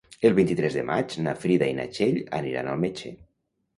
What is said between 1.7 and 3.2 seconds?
i na Txell aniran al metge.